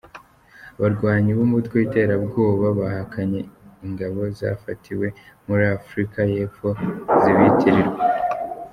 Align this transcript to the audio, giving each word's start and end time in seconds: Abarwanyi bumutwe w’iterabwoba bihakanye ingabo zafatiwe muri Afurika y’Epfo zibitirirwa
Abarwanyi 0.77 1.31
bumutwe 1.37 1.75
w’iterabwoba 1.77 2.65
bihakanye 2.77 3.41
ingabo 3.85 4.21
zafatiwe 4.39 5.07
muri 5.47 5.63
Afurika 5.77 6.17
y’Epfo 6.33 6.69
zibitirirwa 7.21 8.03